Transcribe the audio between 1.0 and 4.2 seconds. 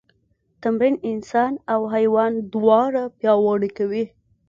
انسان او حیوان دواړه پیاوړي کوي.